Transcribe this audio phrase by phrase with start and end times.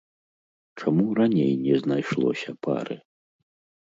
[0.79, 2.97] Чаму раней не знайшлося пары?